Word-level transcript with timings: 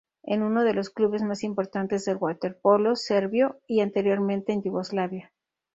Es 0.23 0.39
uno 0.39 0.63
de 0.63 0.73
los 0.73 0.89
clubes 0.89 1.21
más 1.21 1.43
importantes 1.43 2.05
del 2.05 2.17
waterpolo 2.17 2.95
serbio 2.95 3.59
y 3.67 3.81
anteriormente 3.81 4.51
en 4.51 4.63
Yugoslavia. 4.63 5.31